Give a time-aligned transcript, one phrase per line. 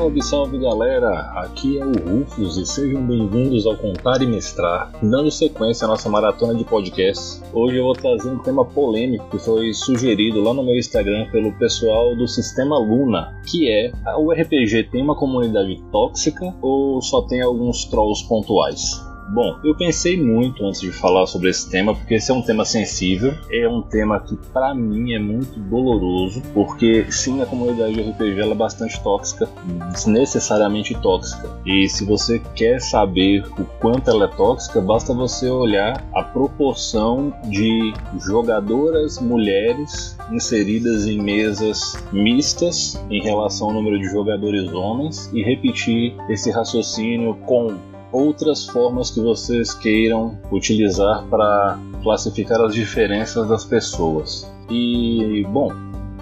[0.00, 1.30] Salve, salve galera!
[1.42, 6.08] Aqui é o Rufus e sejam bem-vindos ao Contar e Mestrar, dando sequência à nossa
[6.08, 7.42] maratona de podcasts.
[7.52, 11.52] Hoje eu vou trazer um tema polêmico que foi sugerido lá no meu Instagram pelo
[11.52, 17.42] pessoal do Sistema Luna, que é o RPG tem uma comunidade tóxica ou só tem
[17.42, 19.09] alguns trolls pontuais?
[19.32, 22.64] Bom, eu pensei muito antes de falar sobre esse tema, porque esse é um tema
[22.64, 28.10] sensível, é um tema que para mim é muito doloroso, porque sim, a comunidade de
[28.10, 29.48] RPG é bastante tóxica,
[29.92, 31.48] desnecessariamente tóxica.
[31.64, 37.32] E se você quer saber o quanto ela é tóxica, basta você olhar a proporção
[37.44, 45.40] de jogadoras mulheres inseridas em mesas mistas em relação ao número de jogadores homens e
[45.40, 47.78] repetir esse raciocínio com
[48.12, 54.50] outras formas que vocês queiram utilizar para classificar as diferenças das pessoas.
[54.68, 55.72] E, bom,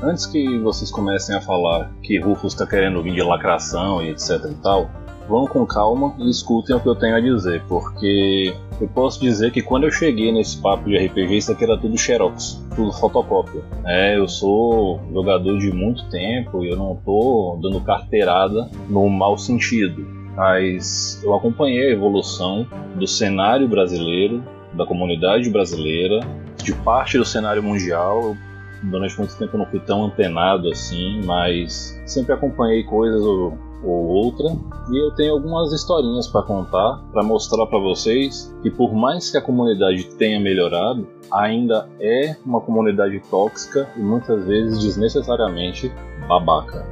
[0.02, 4.44] antes que vocês comecem a falar que Rufus está querendo vir de lacração e etc
[4.50, 4.90] e tal,
[5.28, 9.52] vão com calma e escutem o que eu tenho a dizer, porque eu posso dizer
[9.52, 13.62] que quando eu cheguei nesse papo de RPG, isso aqui era tudo xerox, tudo fotocópia.
[13.84, 19.36] É, eu sou jogador de muito tempo e eu não tô dando carteirada no mau
[19.36, 24.40] sentido mas eu acompanhei a evolução do cenário brasileiro,
[24.72, 26.20] da comunidade brasileira,
[26.62, 28.36] de parte do cenário mundial.
[28.84, 34.06] Durante muito tempo eu não fui tão antenado assim, mas sempre acompanhei coisas ou, ou
[34.06, 34.56] outra
[34.92, 39.36] e eu tenho algumas historinhas para contar, para mostrar para vocês que por mais que
[39.36, 45.92] a comunidade tenha melhorado, ainda é uma comunidade tóxica e muitas vezes desnecessariamente
[46.28, 46.86] babaca.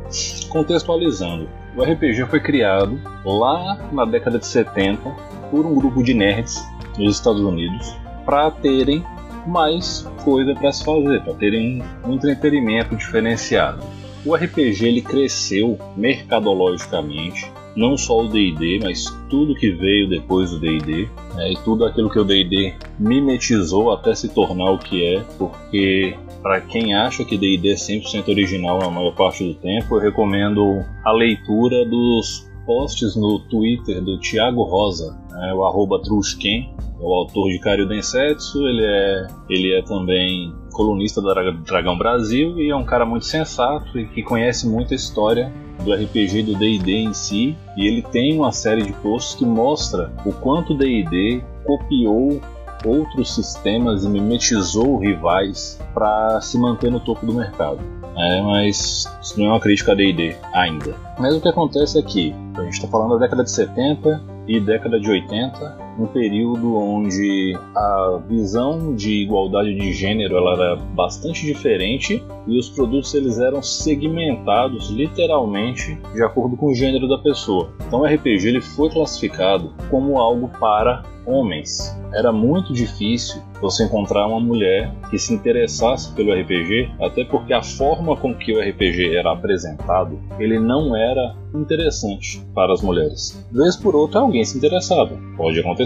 [0.51, 5.11] Contextualizando, o RPG foi criado lá na década de 70
[5.51, 6.65] por um grupo de nerds
[6.99, 9.05] nos Estados Unidos para terem
[9.47, 13.85] mais coisa para se fazer, para terem um entretenimento diferenciado.
[14.25, 20.59] O RPG ele cresceu mercadologicamente, não só o D&D, mas tudo que veio depois do
[20.59, 25.23] D&D, né, e tudo aquilo que o D&D mimetizou até se tornar o que é,
[25.39, 30.01] porque para quem acha que D&D é 100% original a maior parte do tempo, eu
[30.01, 37.13] recomendo a leitura dos posts no Twitter do Thiago Rosa, né, o arroba é o
[37.13, 41.33] autor de Cario Densetsu, ele é, ele é também colunista da
[41.65, 45.51] Dragão Brasil e é um cara muito sensato e que conhece muito a história
[45.83, 50.13] do RPG do D&D em si, e ele tem uma série de posts que mostra
[50.25, 52.41] o quanto o D&D copiou
[52.85, 57.81] outros sistemas e mimetizou rivais para se manter no topo do mercado.
[58.17, 60.95] É, mas isso não é uma crítica a D&D ainda.
[61.19, 64.61] Mas o que acontece é que a gente está falando da década de 70 e
[64.61, 71.45] década de 80, um período onde a visão de igualdade de gênero ela era bastante
[71.45, 77.71] diferente e os produtos eles eram segmentados literalmente de acordo com o gênero da pessoa.
[77.87, 81.95] Então o RPG ele foi classificado como algo para homens.
[82.15, 87.63] Era muito difícil você encontrar uma mulher que se interessasse pelo RPG, até porque a
[87.63, 93.45] forma com que o RPG era apresentado, ele não era interessante para as mulheres.
[93.51, 95.86] Vez por outra alguém se interessava, pode acontecer.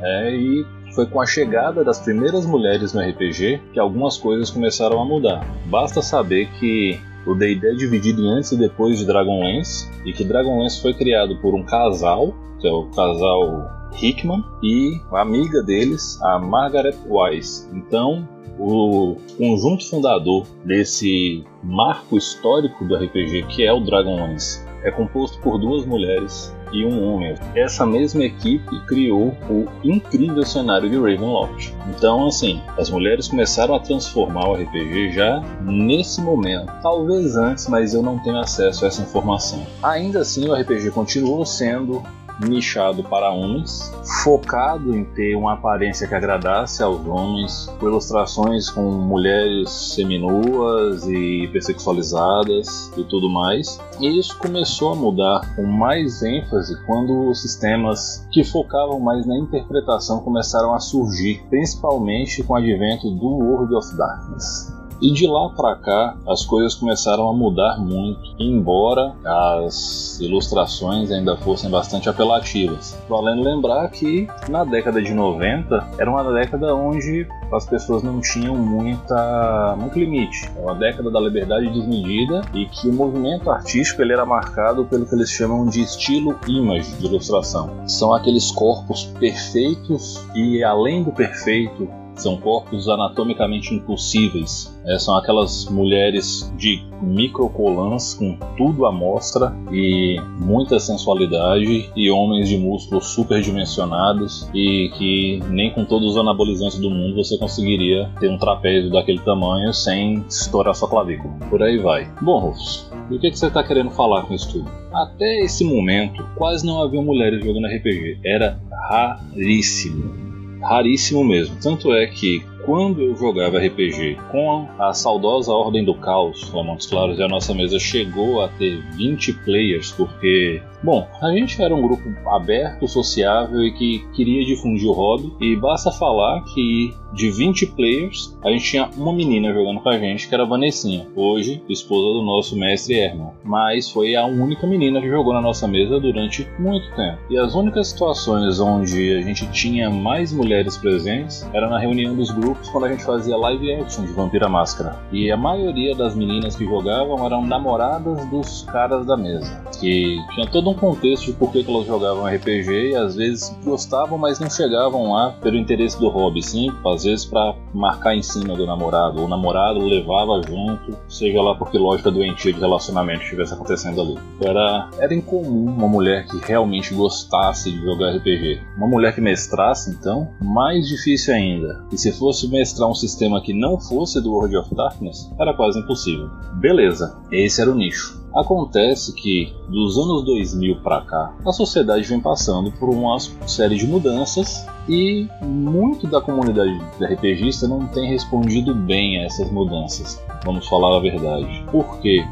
[0.00, 0.64] É, e
[0.94, 5.46] foi com a chegada das primeiras mulheres no RPG que algumas coisas começaram a mudar.
[5.66, 10.24] Basta saber que o D&D é dividido em antes e depois de Dragonlance e que
[10.24, 16.20] Dragonlance foi criado por um casal, que é o casal Hickman e a amiga deles,
[16.22, 17.68] a Margaret Wise.
[17.72, 18.26] Então,
[18.58, 25.58] o conjunto fundador desse marco histórico do RPG, que é o Dragonlance, é composto por
[25.58, 27.34] duas mulheres e um homem.
[27.54, 31.72] Essa mesma equipe criou o incrível cenário de Ravenloft.
[31.88, 36.72] Então, assim, as mulheres começaram a transformar o RPG já nesse momento.
[36.82, 39.66] Talvez antes, mas eu não tenho acesso a essa informação.
[39.82, 42.02] Ainda assim, o RPG continuou sendo
[42.40, 48.82] nichado para homens, focado em ter uma aparência que agradasse aos homens, com ilustrações com
[48.90, 53.80] mulheres seminuas e hipersexualizadas e tudo mais.
[54.00, 59.36] E isso começou a mudar com mais ênfase quando os sistemas que focavam mais na
[59.36, 64.77] interpretação começaram a surgir, principalmente com o advento do World of Darkness.
[65.00, 71.36] E de lá para cá as coisas começaram a mudar muito, embora as ilustrações ainda
[71.36, 72.98] fossem bastante apelativas.
[73.08, 78.56] Valendo lembrar que na década de 90 era uma década onde as pessoas não tinham
[78.56, 80.50] muita, muito limite.
[80.56, 85.06] É uma década da liberdade desmedida e que o movimento artístico ele era marcado pelo
[85.06, 87.70] que eles chamam de estilo image de ilustração.
[87.86, 94.76] São aqueles corpos perfeitos e além do perfeito São corpos anatomicamente impossíveis.
[94.84, 102.48] É, são aquelas mulheres de microcolãs com tudo à mostra e muita sensualidade e homens
[102.48, 108.30] de músculos superdimensionados e que nem com todos os anabolizantes do mundo você conseguiria ter
[108.30, 111.32] um trapézio daquele tamanho sem estourar sua clavícula.
[111.48, 112.10] Por aí vai.
[112.20, 114.70] Bom, Rufus, o que, que você está querendo falar com isso tudo?
[114.92, 118.20] Até esse momento, quase não havia mulheres jogando RPG.
[118.24, 120.27] Era raríssimo.
[120.60, 121.56] Raríssimo mesmo.
[121.60, 126.86] Tanto é que quando eu jogava RPG com a saudosa Ordem do Caos, lá Montes
[126.86, 131.74] Claros, e a nossa mesa chegou a ter 20 players, porque, bom, a gente era
[131.74, 137.30] um grupo aberto, sociável e que queria difundir o hobby, e basta falar que de
[137.30, 141.06] 20 players, a gente tinha uma menina jogando com a gente, que era a Vanessinha,
[141.16, 143.30] hoje esposa do nosso mestre Herman.
[143.42, 147.18] Mas foi a única menina que jogou na nossa mesa durante muito tempo.
[147.30, 152.30] E as únicas situações onde a gente tinha mais mulheres presentes era na reunião dos
[152.30, 154.96] grupos quando a gente fazia live action de Vampira Máscara.
[155.12, 159.62] E a maioria das meninas que jogavam eram namoradas dos caras da mesa.
[159.80, 164.18] Que tinha todo um contexto de por que elas jogavam RPG e às vezes gostavam,
[164.18, 168.54] mas não chegavam lá pelo interesse do hobby, sim, às vezes para marcar em cima
[168.54, 169.22] do namorado.
[169.22, 174.18] O namorado levava junto, seja lá porque lógica doentia de relacionamento estivesse acontecendo ali.
[174.40, 178.60] Era, era incomum uma mulher que realmente gostasse de jogar RPG.
[178.76, 181.84] Uma mulher que mestrasse, então, mais difícil ainda.
[181.92, 185.78] E se fosse mestrar um sistema que não fosse do World of Darkness era quase
[185.78, 186.28] impossível.
[186.54, 188.18] Beleza, esse era o nicho.
[188.34, 193.86] Acontece que dos anos 2000 para cá, a sociedade vem passando por uma série de
[193.86, 200.22] mudanças e muito da comunidade RPGista não tem respondido bem a essas mudanças.
[200.44, 201.64] Vamos falar a verdade.
[201.70, 202.24] Por quê?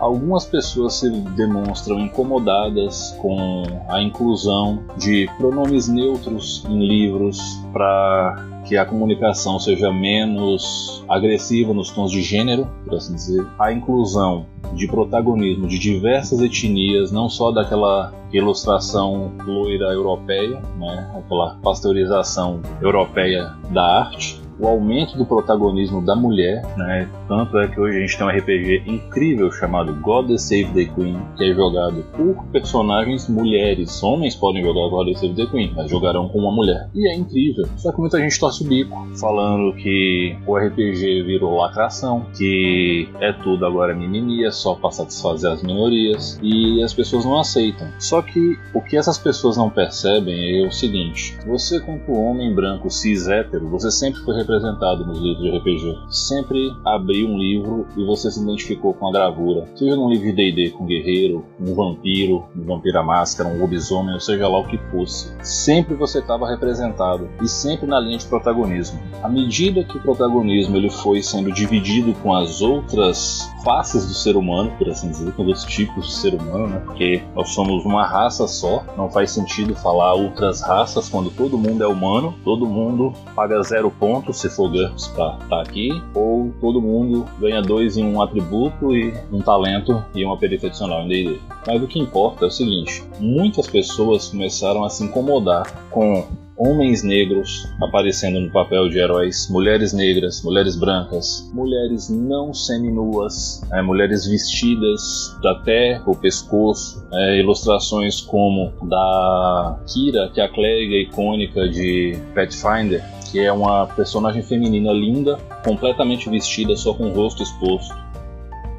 [0.00, 7.38] Algumas pessoas se demonstram incomodadas com a inclusão de pronomes neutros em livros
[7.70, 13.72] para que a comunicação seja menos agressiva nos tons de gênero, por assim dizer, a
[13.72, 22.60] inclusão de protagonismo de diversas etnias, não só daquela ilustração loira europeia, né, aquela pasteurização
[22.80, 27.08] europeia da arte, o aumento do protagonismo da mulher, né?
[27.26, 31.18] Tanto é que hoje a gente tem um RPG incrível chamado God Save the Queen,
[31.36, 34.02] que é jogado por personagens mulheres.
[34.02, 36.88] Homens podem jogar God Save the Queen, mas jogarão com uma mulher.
[36.94, 37.64] E é incrível.
[37.76, 43.32] Só que muita gente torce o bico, falando que o RPG virou lacração, que é
[43.32, 47.88] tudo agora mimimi, é só para satisfazer as minorias, e as pessoas não aceitam.
[47.98, 52.90] Só que o que essas pessoas não percebem é o seguinte: você, como homem branco
[52.90, 55.98] cis hétero, você sempre foi representado nos livros de RPG.
[56.08, 59.68] Sempre abriu um livro e você se identificou com a gravura.
[59.76, 64.14] Seja num livro de D&D com um guerreiro, um vampiro, um vampira máscara, um lobisomem,
[64.14, 65.32] ou seja lá o que fosse.
[65.42, 69.00] Sempre você estava representado e sempre na linha de protagonismo.
[69.22, 74.36] À medida que o protagonismo ele foi sendo dividido com as outras faces do ser
[74.36, 76.82] humano, por assim dizer, com os tipos de ser humano, né?
[76.84, 81.84] Porque nós somos uma raça só, não faz sentido falar outras raças quando todo mundo
[81.84, 86.52] é humano, todo mundo paga zero pontos se for GURPS pra estar tá aqui, ou
[86.60, 91.08] todo mundo ganha dois em um atributo e um talento e uma perícia adicional em
[91.08, 91.38] D&D.
[91.66, 96.26] Mas o que importa é o seguinte, muitas pessoas começaram a se incomodar com
[96.60, 103.80] homens negros aparecendo no papel de heróis, mulheres negras, mulheres brancas, mulheres não seminuas, é,
[103.80, 111.66] mulheres vestidas até o pescoço, é, ilustrações como da Kira, que é a clériga icônica
[111.66, 117.94] de Pathfinder, que é uma personagem feminina linda, completamente vestida só com o rosto exposto,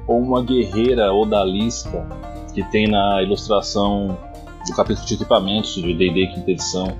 [0.07, 2.05] ou uma guerreira odalisca
[2.53, 4.17] que tem na ilustração
[4.67, 6.97] do capítulo de equipamentos de D&D quinta edição,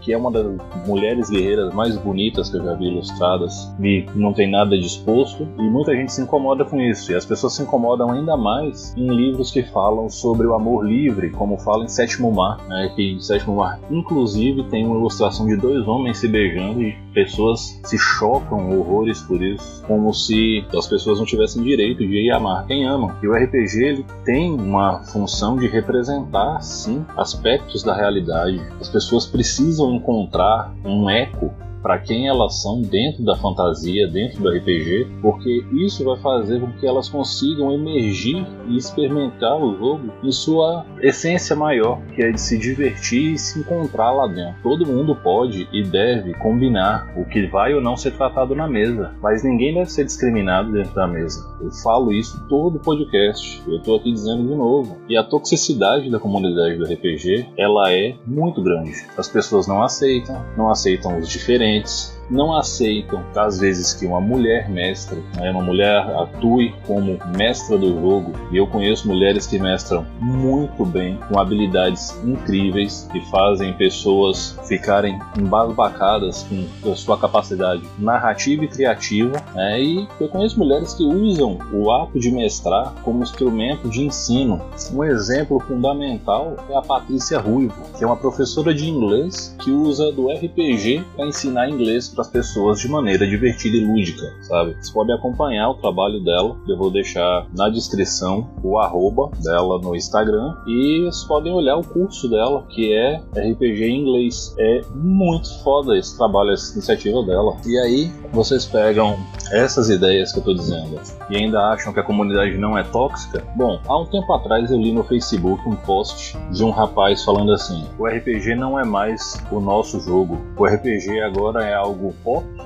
[0.00, 0.46] que é uma das
[0.86, 5.62] mulheres guerreiras mais bonitas que eu já vi ilustradas, e não tem nada disposto, e
[5.62, 9.50] muita gente se incomoda com isso, e as pessoas se incomodam ainda mais em livros
[9.50, 13.56] que falam sobre o amor livre, como fala em Sétimo Mar, né, que em Sétimo
[13.56, 19.20] Mar, inclusive, tem uma ilustração de dois homens se beijando e pessoas se chocam horrores
[19.22, 23.12] por isso, como se as pessoas não tivessem direito de amar quem amam.
[23.22, 28.60] E o RPG ele tem uma função de representar, sim, aspectos da realidade.
[28.80, 31.52] As pessoas precisam encontrar um eco
[31.82, 36.72] para quem elas são dentro da fantasia, dentro do RPG, porque isso vai fazer com
[36.72, 42.40] que elas consigam emergir e experimentar o jogo em sua essência maior, que é de
[42.40, 44.62] se divertir e se encontrar lá dentro.
[44.62, 49.12] Todo mundo pode e deve combinar o que vai ou não ser tratado na mesa,
[49.22, 51.48] mas ninguém deve ser discriminado dentro da mesa.
[51.60, 54.98] Eu falo isso todo podcast, eu estou aqui dizendo de novo.
[55.08, 58.92] E a toxicidade da comunidade do RPG, ela é muito grande.
[59.16, 64.20] As pessoas não aceitam, não aceitam os diferentes diferentes, não aceitam, às vezes, que uma
[64.20, 68.32] mulher mestre, né, uma mulher atue como mestra do jogo.
[68.52, 75.18] E eu conheço mulheres que mestram muito bem, com habilidades incríveis, que fazem pessoas ficarem
[75.38, 79.42] embasbacadas com a sua capacidade narrativa e criativa.
[79.54, 84.60] Né, e eu conheço mulheres que usam o ato de mestrar como instrumento de ensino.
[84.92, 90.12] Um exemplo fundamental é a Patrícia Ruivo, que é uma professora de inglês que usa
[90.12, 94.74] do RPG para ensinar inglês para as pessoas de maneira divertida e lúdica, sabe?
[94.74, 99.96] Vocês podem acompanhar o trabalho dela, eu vou deixar na descrição o arroba dela no
[99.96, 104.54] Instagram e vocês podem olhar o curso dela, que é RPG em inglês.
[104.58, 107.56] É muito foda esse trabalho, essa iniciativa dela.
[107.66, 109.16] E aí vocês pegam
[109.50, 113.42] essas ideias que eu tô dizendo e ainda acham que a comunidade não é tóxica?
[113.56, 117.52] Bom, há um tempo atrás eu li no Facebook um post de um rapaz falando
[117.52, 122.09] assim: o RPG não é mais o nosso jogo, o RPG agora é algo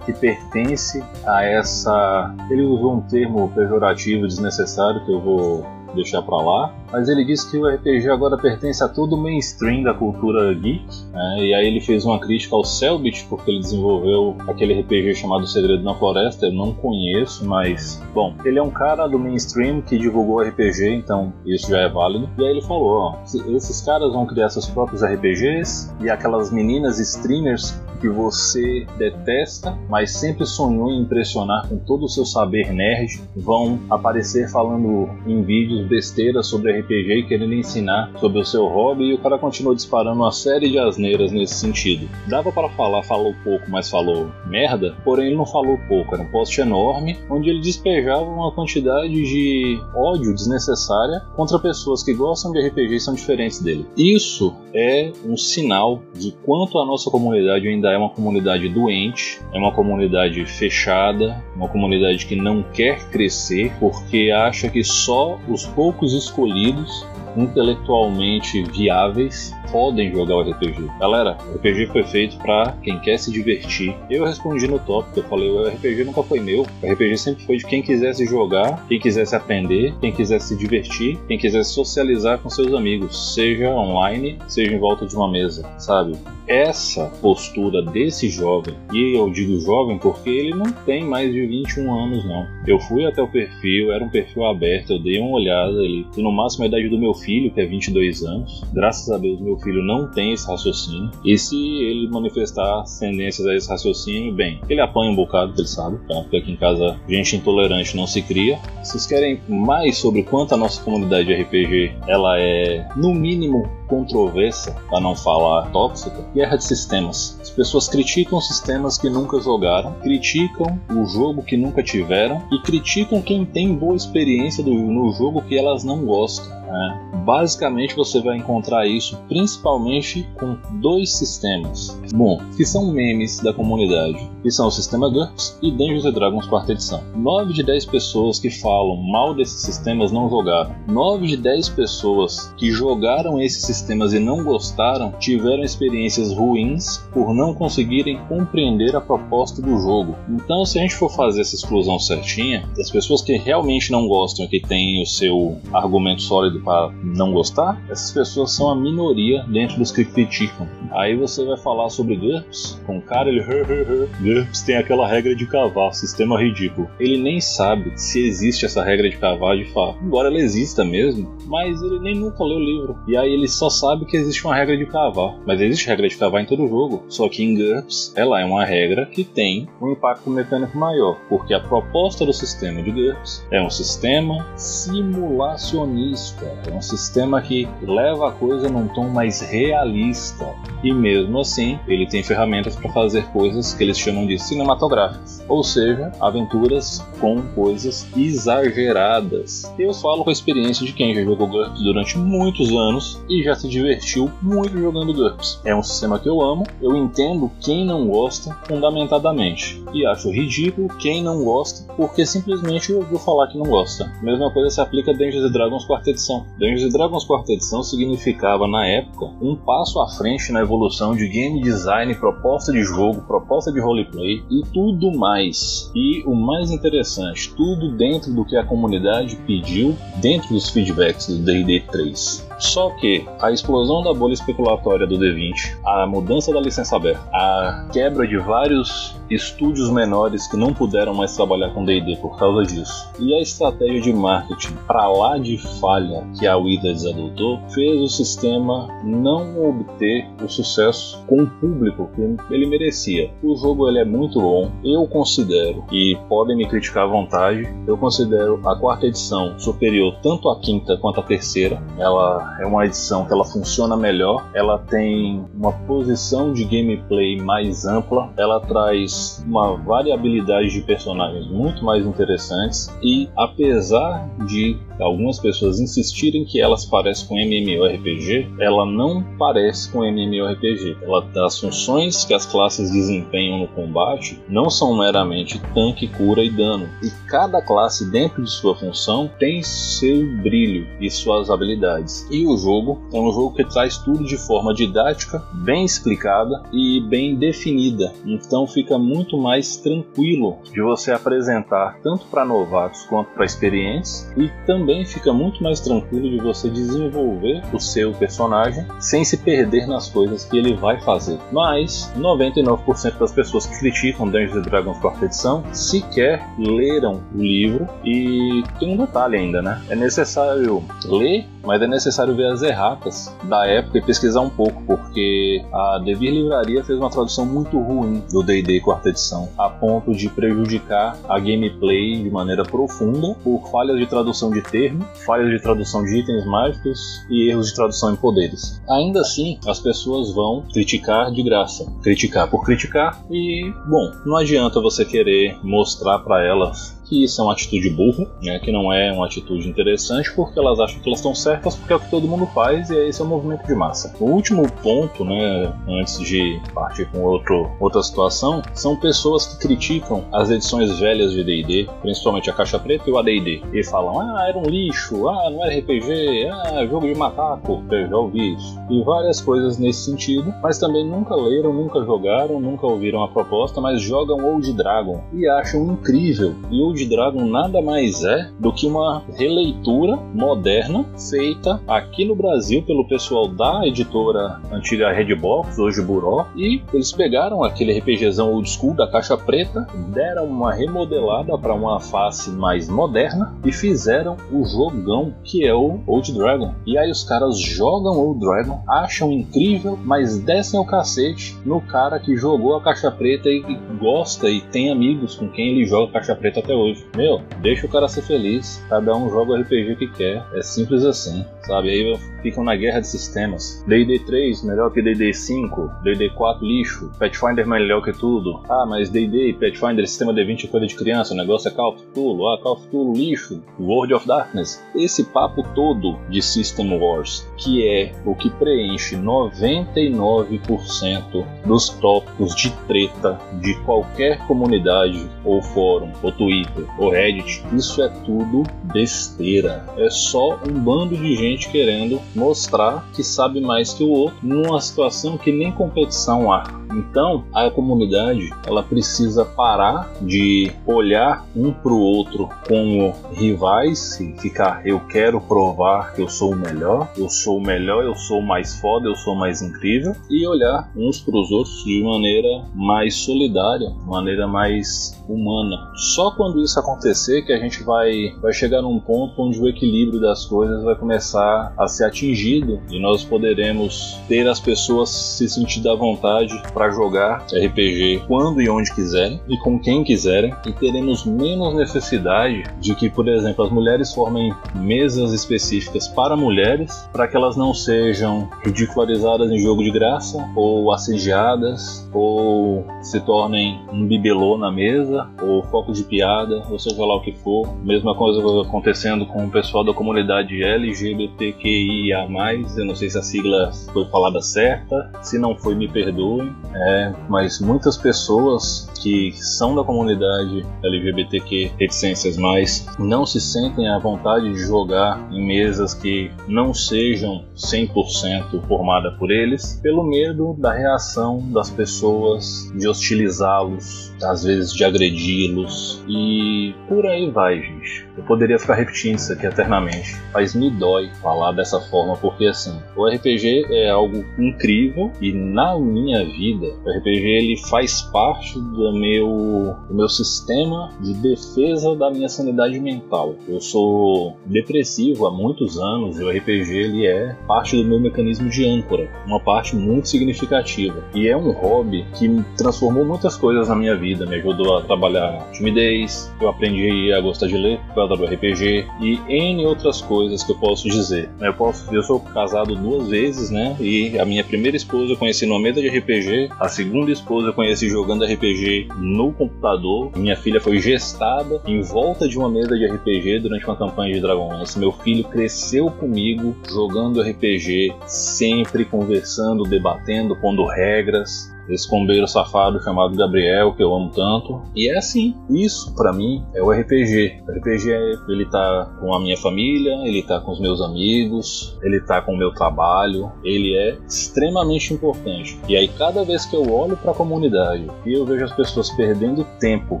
[0.04, 2.34] que pertence a essa.
[2.50, 6.74] Ele usou um termo pejorativo desnecessário que eu vou deixar para lá.
[6.92, 10.84] Mas ele disse que o RPG agora pertence a todo o mainstream da cultura geek.
[11.12, 11.36] Né?
[11.38, 15.82] E aí ele fez uma crítica ao Selbit, porque ele desenvolveu aquele RPG chamado Segredo
[15.82, 16.46] na Floresta.
[16.46, 18.02] Eu não conheço, mas.
[18.12, 22.28] Bom, ele é um cara do mainstream que divulgou RPG, então isso já é válido.
[22.38, 26.98] E aí ele falou: ó, esses caras vão criar seus próprios RPGs e aquelas meninas
[26.98, 33.20] streamers que você detesta, mas sempre sonhou em impressionar com todo o seu saber nerd,
[33.36, 39.04] vão aparecer falando em vídeos besteiras sobre RPG e querendo ensinar sobre o seu hobby,
[39.04, 42.08] e o cara continuou disparando uma série de asneiras nesse sentido.
[42.28, 46.30] Dava para falar, falou pouco, mas falou merda, porém ele não falou pouco, era um
[46.30, 52.66] post enorme onde ele despejava uma quantidade de ódio desnecessária contra pessoas que gostam de
[52.66, 53.86] RPG e são diferentes dele.
[53.96, 59.58] Isso é um sinal de quanto a nossa comunidade ainda é uma comunidade doente, é
[59.58, 66.12] uma comunidade fechada, uma comunidade que não quer crescer porque acha que só os poucos
[66.12, 67.06] escolhidos
[67.36, 70.86] intelectualmente viáveis podem jogar o RPG.
[70.98, 73.94] Galera, o RPG foi feito para quem quer se divertir.
[74.08, 76.66] Eu respondi no tópico, eu falei, o RPG nunca foi meu.
[76.82, 81.18] O RPG sempre foi de quem quisesse jogar, quem quisesse aprender, quem quisesse se divertir,
[81.28, 86.18] quem quisesse socializar com seus amigos, seja online, seja em volta de uma mesa, sabe?
[86.50, 91.94] essa postura desse jovem, e eu digo jovem porque ele não tem mais de 21
[91.94, 92.44] anos, não.
[92.66, 96.32] Eu fui até o perfil, era um perfil aberto, eu dei uma olhada, ele no
[96.32, 98.64] máximo a idade do meu filho, que é 22 anos.
[98.72, 101.10] Graças a Deus, meu filho não tem esse raciocínio.
[101.24, 105.98] E se ele manifestar tendências a esse raciocínio, bem, ele apanha um bocado, ele sabe,
[106.08, 106.20] tá?
[106.22, 108.58] porque aqui em casa gente intolerante não se cria.
[108.82, 114.76] Vocês querem mais sobre quanto a nossa comunidade de RPG ela é, no mínimo, controversa,
[114.88, 117.38] para não falar tóxica, guerra de sistemas.
[117.42, 123.20] As pessoas criticam sistemas que nunca jogaram, criticam o jogo que nunca tiveram e criticam
[123.20, 126.59] quem tem boa experiência do, no jogo que elas não gostam.
[126.70, 127.10] Né?
[127.24, 134.18] Basicamente você vai encontrar isso principalmente com dois sistemas, bom, que são memes da comunidade,
[134.42, 137.02] que são o sistema GURPS e Dungeons Dragons quarta edição.
[137.14, 140.74] 9 de 10 pessoas que falam mal desses sistemas não jogaram.
[140.86, 147.34] 9 de 10 pessoas que jogaram esses sistemas e não gostaram tiveram experiências ruins por
[147.34, 150.16] não conseguirem compreender a proposta do jogo.
[150.28, 154.44] Então, se a gente for fazer essa exclusão certinha, as pessoas que realmente não gostam
[154.44, 159.44] e que têm o seu argumento sólido para não gostar, essas pessoas são a minoria
[159.48, 160.68] dentro dos que criticam.
[160.92, 163.40] Aí você vai falar sobre GURPS, com o cara ele
[164.20, 166.88] GURPS tem aquela regra de cavar, sistema ridículo.
[166.98, 169.98] Ele nem sabe se existe essa regra de cavar de fato.
[170.02, 172.98] Embora ela exista mesmo, mas ele nem nunca leu o livro.
[173.06, 175.38] E aí ele só sabe que existe uma regra de cavar.
[175.46, 177.04] Mas existe regra de cavar em todo jogo.
[177.08, 181.18] Só que em GURPS, ela é uma regra que tem um impacto mecânico maior.
[181.28, 186.49] Porque a proposta do sistema de GURPS é um sistema simulacionista.
[186.66, 190.46] É um sistema que leva a coisa num tom mais realista.
[190.82, 195.44] E mesmo assim, ele tem ferramentas para fazer coisas que eles chamam de cinematográficas.
[195.48, 199.70] Ou seja, aventuras com coisas exageradas.
[199.78, 203.54] Eu falo com a experiência de quem já jogou GURPS durante muitos anos e já
[203.54, 205.60] se divertiu muito jogando GURPS.
[205.64, 209.82] É um sistema que eu amo, eu entendo quem não gosta fundamentadamente.
[209.92, 214.10] E acho ridículo quem não gosta porque simplesmente ouviu falar que não gosta.
[214.22, 216.39] Mesma coisa se aplica a Dungeons Dragons quarta edição.
[216.58, 221.60] Dungeons Dragons quarta edição significava na época um passo à frente na evolução de game
[221.60, 225.90] design, proposta de jogo, proposta de roleplay e tudo mais.
[225.94, 231.38] E o mais interessante, tudo dentro do que a comunidade pediu, dentro dos feedbacks do
[231.38, 232.49] D&D 3.
[232.60, 237.88] Só que a explosão da bolha especulatória do D20, a mudança da licença aberta, a
[237.92, 243.10] quebra de vários estúdios menores que não puderam mais trabalhar com D&D por causa disso.
[243.18, 248.08] E a estratégia de marketing para lá de falha que a Wizards adotou fez o
[248.08, 253.30] sistema não obter o sucesso com o público que ele merecia.
[253.42, 257.96] O jogo ele é muito bom, eu considero, e podem me criticar à vontade, eu
[257.96, 261.82] considero a quarta edição superior tanto à quinta quanto à terceira.
[261.98, 267.84] Ela é uma edição que ela funciona melhor, ela tem uma posição de gameplay mais
[267.84, 275.80] ampla, ela traz uma variabilidade de personagens muito mais interessantes e apesar de algumas pessoas
[275.80, 280.98] insistirem que elas parecem com MMORPG, ela não parece com MMORPG.
[281.02, 286.50] Ela, as funções que as classes desempenham no combate não são meramente tanque, cura e
[286.50, 286.88] dano.
[287.02, 292.26] E cada classe dentro de sua função tem seu brilho e suas habilidades.
[292.30, 297.00] E o jogo é um jogo que traz tudo de forma didática, bem explicada e
[297.00, 298.12] bem definida.
[298.24, 304.50] Então fica muito mais tranquilo de você apresentar tanto para novatos quanto para experientes e
[304.66, 310.08] também fica muito mais tranquilo de você desenvolver o seu personagem sem se perder nas
[310.08, 311.38] coisas que ele vai fazer.
[311.52, 318.62] Mas 99% das pessoas que criticam Dungeons Dragons quarta edição sequer leram o livro e
[318.78, 319.82] tem um detalhe ainda, né?
[319.88, 324.82] É necessário ler mas é necessário ver as erratas da época e pesquisar um pouco,
[324.84, 330.12] porque a Devir Livraria fez uma tradução muito ruim do D&D quarta edição, a ponto
[330.12, 335.62] de prejudicar a gameplay de maneira profunda por falhas de tradução de termo, falhas de
[335.62, 338.80] tradução de itens mágicos e erros de tradução em poderes.
[338.88, 344.80] Ainda assim, as pessoas vão criticar de graça, criticar por criticar e, bom, não adianta
[344.80, 349.12] você querer mostrar para elas que isso é uma atitude burra, né, que não é
[349.12, 352.28] uma atitude interessante, porque elas acham que elas estão certas porque é o que todo
[352.28, 354.14] mundo faz e esse é o movimento de massa.
[354.20, 360.24] O último ponto, né, antes de partir com outro, outra situação, são pessoas que criticam
[360.32, 364.46] as edições velhas de D&D, principalmente a Caixa Preta e o AD&D, e falam, ah,
[364.48, 368.78] era um lixo, ah, não era RPG, ah, jogo de macaco, eu já ouvi isso,
[368.88, 373.80] e várias coisas nesse sentido, mas também nunca leram, nunca jogaram, nunca ouviram a proposta,
[373.80, 376.54] mas jogam Old Dragon e acham incrível.
[376.70, 382.82] E Old Dragon nada mais é do que uma releitura moderna feita aqui no Brasil
[382.82, 388.94] pelo pessoal da editora antiga Redbox, hoje Buró, e eles pegaram aquele RPGzão old school
[388.94, 395.32] da caixa preta, deram uma remodelada para uma face mais moderna e fizeram o jogão
[395.44, 396.74] que é o Old Dragon.
[396.86, 402.18] E aí os caras jogam Old Dragon, acham incrível, mas descem o cacete no cara
[402.18, 403.62] que jogou a caixa preta e
[403.98, 407.06] gosta e tem amigos com quem ele joga caixa preta até hoje hoje.
[407.16, 408.84] Meu, deixa o cara ser feliz.
[408.88, 410.44] Cada um joga o RPG que quer.
[410.54, 411.90] É simples assim, sabe?
[411.90, 413.82] Aí ficam na guerra de sistemas.
[413.86, 418.60] D&D 3 melhor que D&D 5, D&D 4 lixo, Pathfinder melhor que tudo.
[418.68, 422.06] Ah, mas D&D Pathfinder sistema D20 é coisa de criança, o negócio é Call of
[422.06, 422.48] Cthulhu.
[422.48, 424.82] Ah, Call of Cthulhu lixo, World of Darkness.
[424.94, 432.70] Esse papo todo de System Wars, que é o que preenche 99% dos tópicos de
[432.86, 439.84] treta de qualquer comunidade ou fórum ou Twitter ou Reddit, isso é tudo besteira.
[439.96, 444.80] É só um bando de gente querendo mostrar que sabe mais que o outro numa
[444.80, 446.80] situação que nem competição há.
[446.92, 454.32] Então, a comunidade ela precisa parar de olhar um para o outro como rivais e
[454.40, 458.40] ficar eu quero provar que eu sou o melhor, eu sou o melhor, eu sou
[458.40, 462.02] o mais foda, eu sou o mais incrível e olhar uns para os outros de
[462.02, 465.92] maneira mais solidária, maneira mais humana.
[466.14, 470.20] Só quando isso acontecer que a gente vai vai chegar num ponto onde o equilíbrio
[470.20, 475.86] das coisas vai começar a ser atingido e nós poderemos ter as pessoas se sentir
[475.88, 481.24] à vontade para jogar RPG quando e onde quiserem e com quem quiserem, e teremos
[481.24, 487.36] menos necessidade de que, por exemplo, as mulheres formem mesas específicas para mulheres, para que
[487.36, 494.56] elas não sejam ridicularizadas em jogo de graça, ou assediadas, ou se tornem um bibelô
[494.56, 497.66] na mesa, ou foco de piada, ou seja lá o que for.
[497.84, 502.28] Mesma coisa acontecendo com o pessoal da comunidade LGBTQIA.
[502.76, 506.50] Eu não sei se a sigla foi falada certa, se não foi, me perdoem.
[506.74, 513.98] É, mas muitas pessoas que são da comunidade LGBTQ reticências mais não se sentem à
[513.98, 520.72] vontade de jogar em mesas que não sejam 100% formada por eles, pelo medo da
[520.72, 526.39] reação das pessoas, de hostilizá-los, às vezes de agredi-los e
[526.88, 528.06] por aí vai, gente.
[528.16, 532.78] Eu poderia ficar repetindo isso aqui eternamente, mas me dói falar dessa forma porque assim,
[532.96, 538.92] o RPG é algo incrível e na minha vida, o RPG ele faz parte do
[538.92, 543.34] meu, do meu sistema de defesa da minha sanidade mental.
[543.48, 548.48] Eu sou depressivo há muitos anos e o RPG ele é parte do meu mecanismo
[548.48, 551.02] de âncora, uma parte muito significativa.
[551.14, 555.50] E é um hobby que transformou muitas coisas na minha vida, me ajudou a trabalhar
[555.52, 560.52] timidez, eu aprendi a gostar de ler causa do RPG e N outras coisas que
[560.52, 561.30] eu posso dizer.
[561.40, 563.76] Eu, posso, eu sou casado duas vezes, né?
[563.80, 567.52] E a minha primeira esposa eu conheci numa mesa de RPG, a segunda esposa eu
[567.52, 572.86] conheci jogando RPG no computador, minha filha foi gestada em volta de uma mesa de
[572.86, 574.78] RPG durante uma campanha de Dragonlance.
[574.78, 583.16] Meu filho cresceu comigo jogando RPG, sempre conversando, debatendo, pondo regras esse combeiro safado chamado
[583.16, 584.62] Gabriel, que eu amo tanto.
[584.74, 587.42] E é assim, isso para mim é o RPG.
[587.46, 587.90] O RPG
[588.28, 592.32] ele tá com a minha família, ele tá com os meus amigos, ele tá com
[592.32, 595.58] o meu trabalho, ele é extremamente importante.
[595.68, 598.90] E aí cada vez que eu olho para a comunidade e eu vejo as pessoas
[598.90, 600.00] perdendo tempo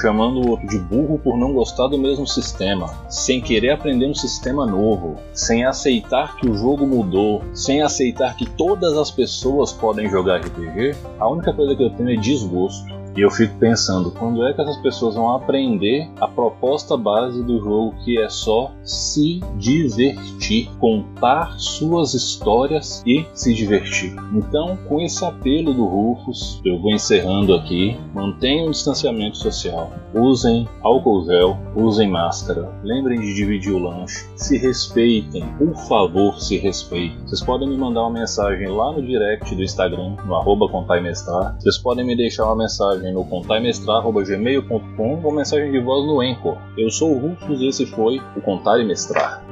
[0.00, 4.14] chamando o outro de burro por não gostar do mesmo sistema, sem querer aprender um
[4.14, 10.08] sistema novo, sem aceitar que o jogo mudou, sem aceitar que todas as pessoas podem
[10.08, 12.97] jogar RPG, a única coisa que eu tenho é desgosto.
[13.18, 17.58] E eu fico pensando, quando é que essas pessoas vão aprender a proposta base do
[17.58, 24.14] jogo que é só se divertir, contar suas histórias e se divertir.
[24.32, 27.98] Então, com esse apelo do Rufus, eu vou encerrando aqui.
[28.14, 34.56] Mantenham o distanciamento social, usem álcool gel, usem máscara, lembrem de dividir o lanche, se
[34.58, 37.18] respeitem, por favor, se respeitem.
[37.26, 42.06] Vocês podem me mandar uma mensagem lá no direct do Instagram, no arroba Vocês podem
[42.06, 46.58] me deixar uma mensagem mensagem no contaimestrar.gmail.com ou mensagem de voz no Anchor.
[46.76, 49.47] Eu sou o Rufus e esse foi o Contar e Mestrar.